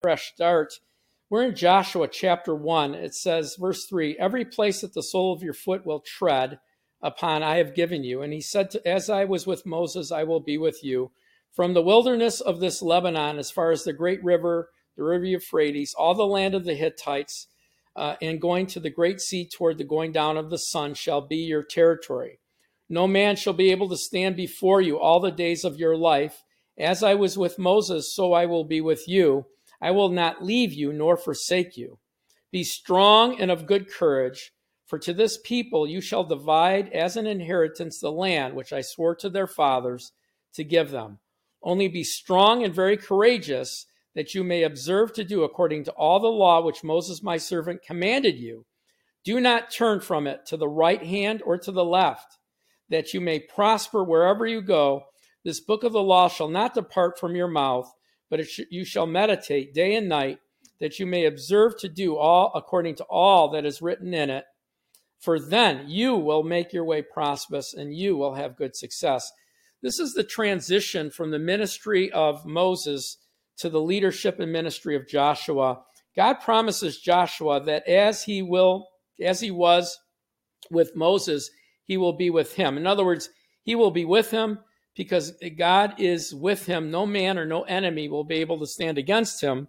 fresh 0.00 0.32
start. 0.32 0.80
We're 1.28 1.44
in 1.44 1.54
Joshua 1.54 2.08
chapter 2.08 2.54
1. 2.54 2.94
It 2.94 3.14
says, 3.14 3.56
verse 3.60 3.84
3 3.84 4.16
Every 4.18 4.44
place 4.44 4.80
that 4.80 4.94
the 4.94 5.02
sole 5.02 5.32
of 5.32 5.42
your 5.42 5.52
foot 5.52 5.84
will 5.84 6.00
tread 6.00 6.58
upon, 7.02 7.42
I 7.42 7.56
have 7.56 7.74
given 7.74 8.02
you. 8.02 8.22
And 8.22 8.32
he 8.32 8.40
said, 8.40 8.70
to, 8.70 8.88
As 8.88 9.10
I 9.10 9.24
was 9.26 9.46
with 9.46 9.66
Moses, 9.66 10.10
I 10.10 10.24
will 10.24 10.40
be 10.40 10.56
with 10.56 10.82
you. 10.82 11.10
From 11.52 11.74
the 11.74 11.82
wilderness 11.82 12.40
of 12.40 12.60
this 12.60 12.80
Lebanon, 12.80 13.38
as 13.38 13.50
far 13.50 13.72
as 13.72 13.84
the 13.84 13.92
great 13.92 14.22
river, 14.24 14.70
the 14.96 15.04
river 15.04 15.26
Euphrates, 15.26 15.94
all 15.94 16.14
the 16.14 16.26
land 16.26 16.54
of 16.54 16.64
the 16.64 16.74
Hittites, 16.74 17.48
uh, 17.94 18.16
and 18.22 18.40
going 18.40 18.66
to 18.68 18.80
the 18.80 18.90
great 18.90 19.20
sea 19.20 19.46
toward 19.46 19.76
the 19.76 19.84
going 19.84 20.12
down 20.12 20.36
of 20.36 20.48
the 20.48 20.58
sun 20.58 20.94
shall 20.94 21.20
be 21.20 21.36
your 21.36 21.62
territory. 21.62 22.38
No 22.88 23.06
man 23.06 23.36
shall 23.36 23.52
be 23.52 23.70
able 23.70 23.88
to 23.90 23.96
stand 23.96 24.36
before 24.36 24.80
you 24.80 24.98
all 24.98 25.20
the 25.20 25.30
days 25.30 25.64
of 25.64 25.76
your 25.76 25.96
life. 25.96 26.42
As 26.78 27.02
I 27.02 27.14
was 27.14 27.36
with 27.36 27.58
Moses, 27.58 28.14
so 28.14 28.32
I 28.32 28.46
will 28.46 28.64
be 28.64 28.80
with 28.80 29.06
you. 29.06 29.44
I 29.80 29.90
will 29.92 30.10
not 30.10 30.44
leave 30.44 30.72
you 30.72 30.92
nor 30.92 31.16
forsake 31.16 31.76
you. 31.76 31.98
Be 32.52 32.64
strong 32.64 33.40
and 33.40 33.50
of 33.50 33.66
good 33.66 33.90
courage, 33.90 34.52
for 34.86 34.98
to 34.98 35.12
this 35.12 35.38
people 35.42 35.86
you 35.86 36.00
shall 36.00 36.24
divide 36.24 36.88
as 36.92 37.16
an 37.16 37.26
inheritance 37.26 38.00
the 38.00 38.10
land 38.10 38.54
which 38.54 38.72
I 38.72 38.80
swore 38.80 39.14
to 39.16 39.30
their 39.30 39.46
fathers 39.46 40.12
to 40.54 40.64
give 40.64 40.90
them. 40.90 41.20
Only 41.62 41.88
be 41.88 42.02
strong 42.02 42.64
and 42.64 42.74
very 42.74 42.96
courageous, 42.96 43.86
that 44.14 44.34
you 44.34 44.42
may 44.42 44.64
observe 44.64 45.12
to 45.12 45.24
do 45.24 45.44
according 45.44 45.84
to 45.84 45.92
all 45.92 46.18
the 46.18 46.26
law 46.26 46.60
which 46.60 46.82
Moses 46.82 47.22
my 47.22 47.36
servant 47.36 47.82
commanded 47.82 48.36
you. 48.38 48.66
Do 49.24 49.40
not 49.40 49.70
turn 49.70 50.00
from 50.00 50.26
it 50.26 50.46
to 50.46 50.56
the 50.56 50.68
right 50.68 51.04
hand 51.04 51.42
or 51.44 51.58
to 51.58 51.70
the 51.70 51.84
left, 51.84 52.38
that 52.88 53.14
you 53.14 53.20
may 53.20 53.38
prosper 53.38 54.02
wherever 54.02 54.46
you 54.46 54.62
go. 54.62 55.04
This 55.44 55.60
book 55.60 55.84
of 55.84 55.92
the 55.92 56.02
law 56.02 56.28
shall 56.28 56.48
not 56.48 56.74
depart 56.74 57.18
from 57.18 57.36
your 57.36 57.48
mouth, 57.48 57.92
but 58.30 58.46
sh- 58.46 58.60
you 58.70 58.84
shall 58.84 59.06
meditate 59.06 59.74
day 59.74 59.94
and 59.96 60.08
night, 60.08 60.38
that 60.78 60.98
you 60.98 61.04
may 61.04 61.26
observe 61.26 61.76
to 61.78 61.88
do 61.88 62.16
all 62.16 62.52
according 62.54 62.94
to 62.94 63.04
all 63.04 63.50
that 63.50 63.66
is 63.66 63.82
written 63.82 64.14
in 64.14 64.30
it. 64.30 64.44
For 65.18 65.38
then 65.38 65.84
you 65.88 66.16
will 66.16 66.42
make 66.42 66.72
your 66.72 66.84
way 66.84 67.02
prosperous 67.02 67.74
and 67.74 67.94
you 67.94 68.16
will 68.16 68.34
have 68.34 68.56
good 68.56 68.74
success. 68.74 69.30
This 69.82 69.98
is 69.98 70.14
the 70.14 70.24
transition 70.24 71.10
from 71.10 71.30
the 71.30 71.38
ministry 71.38 72.10
of 72.12 72.46
Moses 72.46 73.18
to 73.58 73.68
the 73.68 73.80
leadership 73.80 74.40
and 74.40 74.50
ministry 74.50 74.96
of 74.96 75.06
Joshua. 75.06 75.82
God 76.16 76.34
promises 76.34 76.98
Joshua 76.98 77.62
that 77.64 77.86
as 77.86 78.24
he 78.24 78.40
will, 78.40 78.88
as 79.22 79.40
he 79.40 79.50
was 79.50 79.98
with 80.70 80.96
Moses, 80.96 81.50
he 81.84 81.96
will 81.96 82.14
be 82.14 82.30
with 82.30 82.54
him. 82.54 82.78
In 82.78 82.86
other 82.86 83.04
words, 83.04 83.28
he 83.62 83.74
will 83.74 83.90
be 83.90 84.04
with 84.04 84.30
him 84.30 84.60
because 84.94 85.32
God 85.56 85.94
is 85.98 86.34
with 86.34 86.66
him. 86.66 86.90
No 86.90 87.06
man 87.06 87.38
or 87.38 87.46
no 87.46 87.62
enemy 87.62 88.08
will 88.08 88.24
be 88.24 88.36
able 88.36 88.58
to 88.60 88.66
stand 88.66 88.98
against 88.98 89.42
him 89.42 89.68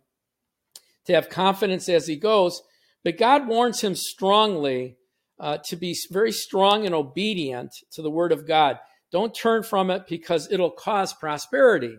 to 1.06 1.14
have 1.14 1.30
confidence 1.30 1.88
as 1.90 2.08
he 2.08 2.16
goes. 2.16 2.62
But 3.04 3.18
God 3.18 3.48
warns 3.48 3.82
him 3.82 3.96
strongly 3.96 4.98
uh, 5.40 5.58
to 5.66 5.76
be 5.76 5.96
very 6.12 6.32
strong 6.32 6.86
and 6.86 6.94
obedient 6.94 7.72
to 7.94 8.02
the 8.02 8.12
word 8.12 8.32
of 8.32 8.48
God. 8.48 8.78
Don't 9.12 9.34
turn 9.34 9.64
from 9.64 9.90
it 9.90 10.04
because 10.08 10.52
it'll 10.52 10.72
cause 10.72 11.14
prosperity. 11.14 11.98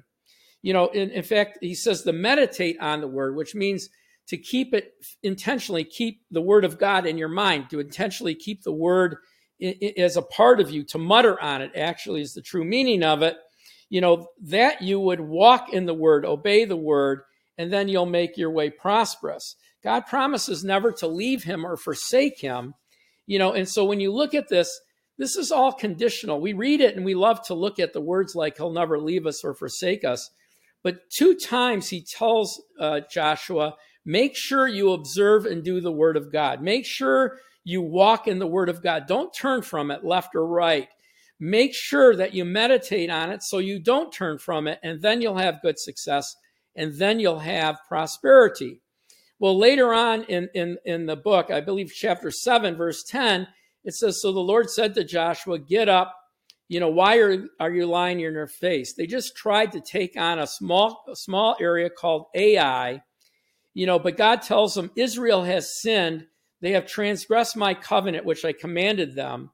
You 0.63 0.73
know, 0.73 0.89
in, 0.89 1.11
in 1.11 1.25
fact, 1.25 1.59
he 1.61 1.75
says 1.75 2.03
to 2.03 2.13
meditate 2.13 2.77
on 2.81 3.01
the 3.01 3.09
word, 3.09 3.37
which 3.37 3.55
means 3.55 3.89
to 4.29 4.39
keep 4.39 4.73
it 4.73 4.93
intentionally, 5.23 5.85
keep 5.85 6.21
the 6.31 6.41
word 6.41 6.65
of 6.65 6.79
God 6.79 7.05
in 7.05 7.19
your 7.19 7.29
mind, 7.29 7.69
to 7.71 7.81
intentionally 7.81 8.37
keep 8.37 8.63
the 8.63 8.73
word 8.73 9.17
as 9.97 10.17
a 10.17 10.23
part 10.23 10.61
of 10.61 10.71
you, 10.71 10.85
to 10.85 10.99
mutter 10.99 11.41
on 11.41 11.63
it 11.63 11.73
actually 11.77 12.21
is 12.21 12.35
the 12.35 12.43
true 12.43 12.65
meaning 12.65 13.03
of 13.03 13.23
it. 13.23 13.37
You 13.89 14.01
know, 14.01 14.29
that 14.43 14.83
you 14.83 14.99
would 14.99 15.21
walk 15.21 15.73
in 15.73 15.85
the 15.87 15.95
word, 15.95 16.25
obey 16.25 16.65
the 16.65 16.77
word, 16.77 17.23
and 17.59 17.73
then 17.73 17.89
you'll 17.89 18.07
make 18.07 18.39
your 18.39 18.51
way 18.51 18.71
prosperous. 18.71 19.57
God 19.85 20.07
promises 20.07 20.65
never 20.65 20.93
to 20.93 21.07
leave 21.07 21.45
him 21.45 21.67
or 21.67 21.77
forsake 21.77 22.41
him. 22.41 22.75
You 23.27 23.39
know, 23.39 23.53
and 23.53 23.69
so 23.69 23.85
when 23.85 24.01
you 24.01 24.13
look 24.13 24.35
at 24.35 24.49
this, 24.49 24.81
this 25.19 25.37
is 25.37 25.53
all 25.53 25.73
conditional. 25.73 26.41
We 26.41 26.53
read 26.53 26.81
it 26.81 26.97
and 26.97 27.05
we 27.05 27.15
love 27.15 27.45
to 27.47 27.55
look 27.55 27.79
at 27.79 27.93
the 27.93 28.01
words 28.01 28.35
like, 28.35 28.57
He'll 28.57 28.73
never 28.73 28.99
leave 28.99 29.27
us 29.27 29.45
or 29.45 29.55
forsake 29.55 30.05
us. 30.05 30.31
But 30.83 31.11
two 31.11 31.35
times 31.35 31.89
he 31.89 32.03
tells 32.03 32.61
uh, 32.81 33.01
Joshua, 33.11 33.77
make 34.05 34.35
sure 34.35 34.67
you 34.67 34.93
observe 34.93 35.47
and 35.47 35.63
do 35.63 35.81
the 35.81 35.93
word 35.93 36.17
of 36.17 36.33
God. 36.33 36.61
Make 36.61 36.85
sure 36.85 37.39
you 37.65 37.83
walk 37.83 38.27
in 38.29 38.39
the 38.39 38.47
word 38.47 38.69
of 38.69 38.83
God. 38.83 39.07
Don't 39.07 39.33
turn 39.33 39.63
from 39.63 39.91
it 39.91 40.05
left 40.05 40.35
or 40.35 40.47
right. 40.47 40.89
Make 41.39 41.75
sure 41.75 42.15
that 42.17 42.35
you 42.35 42.45
meditate 42.45 43.11
on 43.11 43.31
it 43.31 43.43
so 43.43 43.59
you 43.59 43.81
don't 43.81 44.13
turn 44.13 44.39
from 44.39 44.69
it, 44.69 44.79
and 44.83 45.03
then 45.03 45.21
you'll 45.21 45.39
have 45.39 45.63
good 45.63 45.79
success 45.79 46.37
and 46.77 46.95
then 46.95 47.21
you'll 47.21 47.41
have 47.41 47.79
prosperity. 47.89 48.81
Well, 49.39 49.59
later 49.59 49.93
on 49.93 50.25
in, 50.25 50.49
in, 50.55 50.79
in 50.85 51.07
the 51.07 51.17
book, 51.17 51.51
I 51.51 51.61
believe 51.61 51.93
chapter 51.95 52.31
7, 52.31 52.77
verse 52.77 53.03
10, 53.03 53.49
it 53.85 53.95
says, 53.95 54.21
So 54.21 54.33
the 54.33 54.41
Lord 54.41 54.71
said 54.71 54.95
to 54.95 55.05
Joshua, 55.05 55.59
Get 55.59 55.89
up. 55.89 56.17
You 56.69 56.81
know, 56.81 56.89
why 56.89 57.19
are, 57.19 57.45
are 57.61 57.71
you 57.71 57.87
lying 57.87 58.21
in 58.21 58.33
your 58.33 58.47
face? 58.47 58.95
They 58.95 59.07
just 59.07 59.37
tried 59.37 59.73
to 59.73 59.81
take 59.81 60.17
on 60.17 60.39
a 60.39 60.47
small, 60.47 61.05
a 61.07 61.17
small 61.17 61.57
area 61.61 61.91
called 61.91 62.27
Ai, 62.35 63.03
you 63.75 63.85
know, 63.85 63.99
but 63.99 64.17
God 64.17 64.43
tells 64.43 64.75
them, 64.75 64.91
Israel 64.97 65.43
has 65.43 65.81
sinned. 65.81 66.27
They 66.63 66.71
have 66.73 66.87
transgressed 66.87 67.57
my 67.57 67.75
covenant, 67.75 68.25
which 68.25 68.45
I 68.45 68.53
commanded 68.53 69.15
them. 69.15 69.51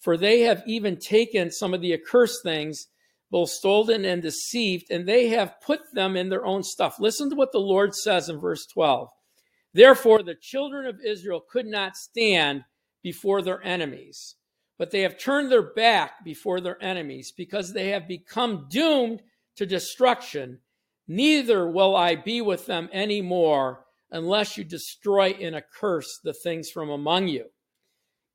For 0.00 0.16
they 0.16 0.40
have 0.40 0.62
even 0.66 0.98
taken 0.98 1.50
some 1.50 1.72
of 1.72 1.80
the 1.80 1.94
accursed 1.94 2.42
things, 2.42 2.88
both 3.30 3.50
stolen 3.50 4.04
and 4.04 4.20
deceived, 4.20 4.90
and 4.90 5.06
they 5.06 5.28
have 5.28 5.60
put 5.60 5.80
them 5.94 6.16
in 6.16 6.28
their 6.28 6.44
own 6.44 6.64
stuff. 6.64 6.98
Listen 6.98 7.30
to 7.30 7.36
what 7.36 7.52
the 7.52 7.60
Lord 7.60 7.94
says 7.94 8.28
in 8.28 8.40
verse 8.40 8.66
12. 8.66 9.08
Therefore, 9.72 10.22
the 10.22 10.34
children 10.34 10.86
of 10.86 11.00
Israel 11.04 11.40
could 11.40 11.66
not 11.66 11.96
stand 11.96 12.64
before 13.02 13.42
their 13.42 13.62
enemies. 13.62 14.34
But 14.76 14.90
they 14.90 15.02
have 15.02 15.18
turned 15.18 15.52
their 15.52 15.62
back 15.62 16.24
before 16.24 16.60
their 16.60 16.82
enemies 16.82 17.32
because 17.36 17.72
they 17.72 17.90
have 17.90 18.08
become 18.08 18.66
doomed 18.68 19.22
to 19.56 19.66
destruction. 19.66 20.58
Neither 21.06 21.70
will 21.70 21.94
I 21.94 22.16
be 22.16 22.40
with 22.40 22.66
them 22.66 22.88
any 22.92 23.20
more 23.20 23.84
unless 24.12 24.56
you 24.56 24.64
destroy 24.64 25.30
and 25.40 25.54
accursed 25.54 26.20
the 26.24 26.32
things 26.32 26.70
from 26.70 26.90
among 26.90 27.28
you. 27.28 27.46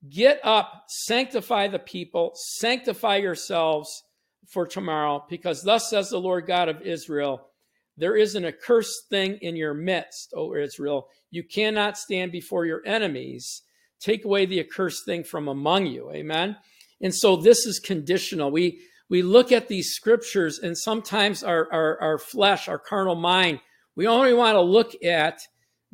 Get 0.09 0.39
up, 0.43 0.83
sanctify 0.87 1.67
the 1.67 1.79
people, 1.79 2.31
sanctify 2.35 3.17
yourselves 3.17 4.03
for 4.47 4.67
tomorrow, 4.67 5.25
because 5.29 5.63
thus 5.63 5.89
says 5.89 6.09
the 6.09 6.19
Lord 6.19 6.45
God 6.45 6.69
of 6.69 6.81
Israel, 6.81 7.49
there 7.97 8.15
is 8.15 8.35
an 8.35 8.45
accursed 8.45 9.09
thing 9.09 9.39
in 9.41 9.55
your 9.55 9.73
midst, 9.73 10.33
O 10.35 10.55
Israel. 10.55 11.07
You 11.31 11.43
cannot 11.43 11.97
stand 11.97 12.31
before 12.31 12.65
your 12.65 12.85
enemies 12.85 13.63
take 13.99 14.25
away 14.25 14.45
the 14.45 14.59
accursed 14.59 15.05
thing 15.05 15.23
from 15.23 15.47
among 15.47 15.87
you. 15.87 16.11
Amen. 16.11 16.57
And 17.01 17.13
so 17.13 17.35
this 17.35 17.65
is 17.65 17.79
conditional. 17.79 18.51
We 18.51 18.81
we 19.09 19.21
look 19.21 19.51
at 19.51 19.67
these 19.67 19.91
scriptures 19.91 20.59
and 20.59 20.75
sometimes 20.75 21.43
our, 21.43 21.71
our, 21.71 22.01
our 22.01 22.17
flesh, 22.17 22.67
our 22.67 22.79
carnal 22.79 23.13
mind, 23.13 23.59
we 23.95 24.07
only 24.07 24.33
want 24.33 24.55
to 24.55 24.61
look 24.61 24.95
at 25.03 25.41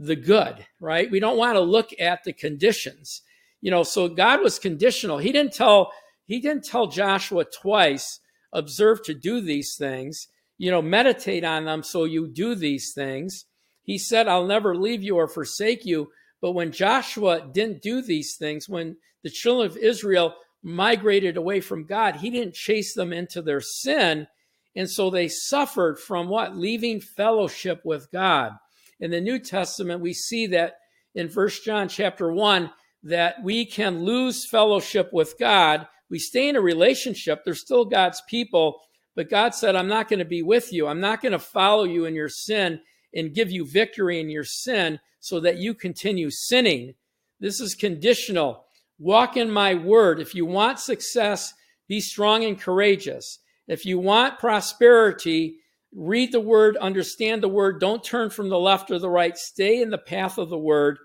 the 0.01 0.15
good, 0.15 0.65
right? 0.79 1.11
We 1.11 1.19
don't 1.19 1.37
want 1.37 1.55
to 1.55 1.61
look 1.61 1.91
at 1.99 2.23
the 2.23 2.33
conditions. 2.33 3.21
You 3.61 3.69
know, 3.69 3.83
so 3.83 4.07
God 4.07 4.41
was 4.41 4.57
conditional. 4.57 5.19
He 5.19 5.31
didn't 5.31 5.53
tell 5.53 5.91
he 6.25 6.39
didn't 6.39 6.63
tell 6.63 6.87
Joshua 6.87 7.45
twice, 7.45 8.19
observe 8.53 9.03
to 9.03 9.13
do 9.13 9.41
these 9.41 9.75
things, 9.77 10.27
you 10.57 10.71
know, 10.71 10.81
meditate 10.81 11.43
on 11.43 11.65
them 11.65 11.83
so 11.83 12.05
you 12.05 12.27
do 12.27 12.55
these 12.55 12.93
things. 12.93 13.45
He 13.83 13.97
said, 13.97 14.27
I'll 14.27 14.47
never 14.47 14.75
leave 14.75 15.03
you 15.03 15.17
or 15.17 15.27
forsake 15.27 15.85
you. 15.85 16.09
But 16.41 16.53
when 16.53 16.71
Joshua 16.71 17.47
didn't 17.51 17.81
do 17.81 18.01
these 18.01 18.37
things, 18.37 18.69
when 18.69 18.97
the 19.23 19.29
children 19.29 19.69
of 19.69 19.77
Israel 19.77 20.35
migrated 20.63 21.37
away 21.37 21.59
from 21.59 21.85
God, 21.85 22.15
he 22.15 22.29
didn't 22.29 22.53
chase 22.53 22.93
them 22.93 23.11
into 23.11 23.41
their 23.41 23.61
sin. 23.61 24.27
And 24.75 24.89
so 24.89 25.09
they 25.09 25.27
suffered 25.27 25.99
from 25.99 26.29
what? 26.29 26.55
Leaving 26.55 27.01
fellowship 27.01 27.81
with 27.83 28.09
God. 28.11 28.53
In 29.01 29.11
the 29.11 29.19
New 29.19 29.39
Testament, 29.39 29.99
we 29.99 30.13
see 30.13 30.47
that 30.47 30.75
in 31.15 31.27
First 31.27 31.65
John 31.65 31.89
chapter 31.89 32.31
1 32.31 32.71
that 33.03 33.43
we 33.43 33.65
can 33.65 34.05
lose 34.05 34.47
fellowship 34.47 35.09
with 35.11 35.37
God. 35.39 35.87
We 36.09 36.19
stay 36.19 36.47
in 36.47 36.55
a 36.55 36.61
relationship, 36.61 37.43
they're 37.43 37.55
still 37.55 37.83
God's 37.83 38.21
people, 38.29 38.79
but 39.15 39.29
God 39.29 39.55
said, 39.55 39.75
I'm 39.75 39.87
not 39.87 40.07
going 40.07 40.19
to 40.19 40.25
be 40.25 40.43
with 40.43 40.71
you. 40.71 40.87
I'm 40.87 40.99
not 40.99 41.21
going 41.21 41.31
to 41.31 41.39
follow 41.39 41.83
you 41.83 42.05
in 42.05 42.13
your 42.13 42.29
sin 42.29 42.79
and 43.13 43.33
give 43.33 43.51
you 43.51 43.65
victory 43.65 44.19
in 44.19 44.29
your 44.29 44.43
sin 44.43 44.99
so 45.19 45.39
that 45.39 45.57
you 45.57 45.73
continue 45.73 46.29
sinning. 46.29 46.93
This 47.39 47.59
is 47.59 47.75
conditional. 47.75 48.65
Walk 48.99 49.35
in 49.35 49.49
my 49.49 49.73
word. 49.73 50.19
If 50.19 50.35
you 50.35 50.45
want 50.45 50.79
success, 50.79 51.53
be 51.89 51.99
strong 51.99 52.45
and 52.45 52.59
courageous. 52.59 53.39
If 53.67 53.85
you 53.85 53.99
want 53.99 54.39
prosperity, 54.39 55.57
read 55.93 56.31
the 56.31 56.39
word, 56.39 56.77
understand 56.77 57.43
the 57.43 57.49
word. 57.49 57.79
Don't 57.79 58.03
turn 58.03 58.29
from 58.29 58.49
the 58.49 58.59
left 58.59 58.91
or 58.91 58.99
the 58.99 59.09
right. 59.09 59.37
Stay 59.37 59.81
in 59.81 59.89
the 59.89 59.97
path 59.97 60.37
of 60.37 60.49
the 60.49 60.57
word. 60.57 60.97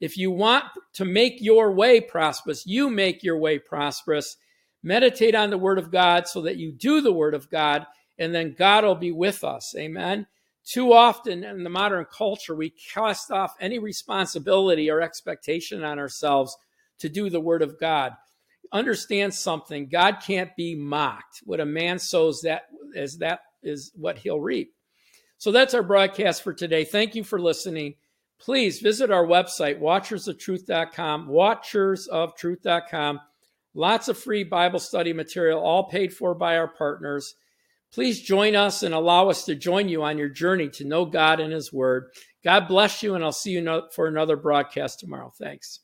If 0.00 0.16
you 0.16 0.30
want 0.30 0.64
to 0.94 1.04
make 1.04 1.38
your 1.40 1.72
way 1.72 2.00
prosperous, 2.00 2.64
you 2.66 2.88
make 2.88 3.22
your 3.22 3.38
way 3.38 3.58
prosperous. 3.58 4.36
Meditate 4.82 5.34
on 5.34 5.50
the 5.50 5.58
word 5.58 5.78
of 5.78 5.90
God 5.90 6.28
so 6.28 6.42
that 6.42 6.56
you 6.56 6.70
do 6.70 7.00
the 7.00 7.12
word 7.12 7.34
of 7.34 7.50
God, 7.50 7.84
and 8.16 8.32
then 8.32 8.54
God 8.56 8.84
will 8.84 8.94
be 8.94 9.10
with 9.10 9.42
us. 9.42 9.74
Amen. 9.76 10.26
Too 10.64 10.92
often 10.92 11.44
in 11.44 11.64
the 11.64 11.70
modern 11.70 12.04
culture, 12.04 12.54
we 12.54 12.70
cast 12.92 13.30
off 13.30 13.54
any 13.58 13.78
responsibility 13.78 14.90
or 14.90 15.00
expectation 15.00 15.82
on 15.82 15.98
ourselves 15.98 16.56
to 16.98 17.08
do 17.08 17.30
the 17.30 17.40
Word 17.40 17.62
of 17.62 17.80
God. 17.80 18.12
Understand 18.70 19.32
something 19.32 19.88
God 19.88 20.18
can't 20.22 20.54
be 20.56 20.74
mocked. 20.74 21.40
What 21.44 21.60
a 21.60 21.64
man 21.64 21.98
sows, 21.98 22.42
that 22.42 22.64
is 22.94 23.16
that 23.18 23.40
is 23.62 23.92
what 23.94 24.18
he'll 24.18 24.40
reap. 24.40 24.74
So 25.38 25.52
that's 25.52 25.74
our 25.74 25.82
broadcast 25.82 26.42
for 26.42 26.52
today. 26.52 26.84
Thank 26.84 27.14
you 27.14 27.22
for 27.24 27.40
listening. 27.40 27.94
Please 28.40 28.80
visit 28.80 29.10
our 29.10 29.24
website, 29.24 29.80
watchersoftruth.com, 29.80 31.28
watchersoftruth.com. 31.28 33.20
Lots 33.74 34.08
of 34.08 34.18
free 34.18 34.44
Bible 34.44 34.78
study 34.80 35.12
material, 35.12 35.60
all 35.60 35.84
paid 35.88 36.12
for 36.12 36.34
by 36.34 36.56
our 36.56 36.68
partners. 36.68 37.34
Please 37.92 38.20
join 38.20 38.54
us 38.54 38.82
and 38.82 38.94
allow 38.94 39.28
us 39.28 39.44
to 39.44 39.54
join 39.54 39.88
you 39.88 40.02
on 40.02 40.18
your 40.18 40.28
journey 40.28 40.68
to 40.70 40.84
know 40.84 41.04
God 41.04 41.40
and 41.40 41.52
His 41.52 41.72
Word. 41.72 42.08
God 42.44 42.68
bless 42.68 43.02
you, 43.02 43.14
and 43.14 43.24
I'll 43.24 43.32
see 43.32 43.52
you 43.52 43.82
for 43.92 44.06
another 44.06 44.36
broadcast 44.36 45.00
tomorrow. 45.00 45.32
Thanks. 45.38 45.80